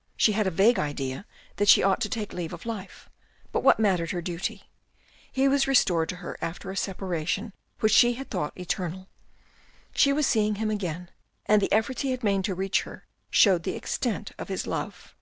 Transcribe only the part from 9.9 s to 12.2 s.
She was seeing him again and the efforts he